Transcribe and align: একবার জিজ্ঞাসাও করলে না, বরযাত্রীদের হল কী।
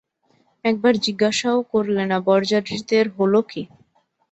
একবার 0.65 0.93
জিজ্ঞাসাও 1.05 1.59
করলে 1.71 2.03
না, 2.05 2.17
বরযাত্রীদের 2.27 3.05
হল 3.17 3.33
কী। 3.43 3.61